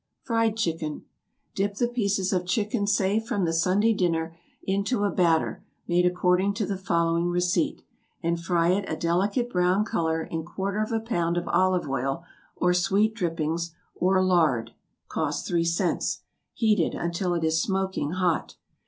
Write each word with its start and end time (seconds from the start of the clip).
=Fried 0.23 0.57
Chicken.= 0.57 1.05
Dip 1.53 1.75
the 1.75 1.87
pieces 1.87 2.33
of 2.33 2.47
chicken 2.47 2.87
saved 2.87 3.27
from 3.27 3.45
the 3.45 3.53
Sunday 3.53 3.93
dinner 3.93 4.35
into 4.63 5.03
a 5.03 5.11
batter 5.11 5.63
made 5.87 6.07
according 6.07 6.55
to 6.55 6.65
the 6.65 6.75
following 6.75 7.29
receipt, 7.29 7.83
and 8.23 8.43
fry 8.43 8.69
it 8.69 8.83
a 8.89 8.95
delicate 8.97 9.47
brown 9.51 9.85
color 9.85 10.23
in 10.23 10.43
quarter 10.43 10.81
of 10.81 10.91
a 10.91 10.99
pound 10.99 11.37
of 11.37 11.47
olive 11.47 11.87
oil 11.87 12.23
or 12.55 12.73
sweet 12.73 13.13
drippings, 13.13 13.75
or 13.93 14.25
lard, 14.25 14.71
(cost 15.07 15.45
three 15.47 15.63
cents,) 15.63 16.21
heated 16.55 16.95
until 16.95 17.35
it 17.35 17.43
is 17.43 17.61
smoking 17.61 18.13
hot. 18.13 18.55